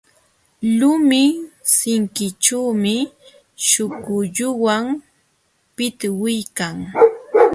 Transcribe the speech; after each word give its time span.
Lumi 0.79 1.23
sinkićhuumi 1.75 2.95
śhukulluway 3.65 4.87
pitwiykan. 5.75 6.77